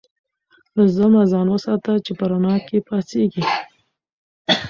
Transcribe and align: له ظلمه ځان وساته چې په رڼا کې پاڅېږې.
له 0.75 0.83
ظلمه 0.95 1.23
ځان 1.31 1.47
وساته 1.49 1.91
چې 2.05 2.11
په 2.17 2.25
رڼا 2.31 2.55
کې 2.67 2.77
پاڅېږې. 2.87 3.43